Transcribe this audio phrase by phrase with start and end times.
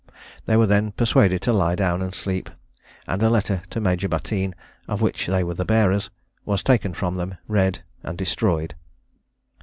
[0.47, 2.49] They were then persuaded to lie down and sleep,
[3.05, 4.55] and a letter to Major Battine,
[4.87, 6.09] of which they were the bearers,
[6.43, 8.73] was taken from them, read, and destroyed.